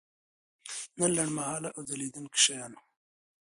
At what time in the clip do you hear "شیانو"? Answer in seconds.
2.45-2.79